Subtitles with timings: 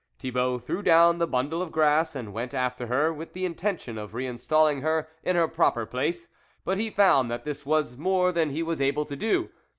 [0.17, 4.15] Thibault threw down the bundle of grass and went after her, with the intention of
[4.15, 6.27] re installing her in her proper place;
[6.65, 9.49] but he found that this was more than he was able to do.